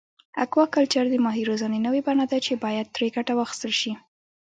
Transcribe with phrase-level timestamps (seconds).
[0.43, 3.91] اکواکلچر د ماهي روزنې نوی بڼه ده چې باید ګټه ترې واخیستل شي.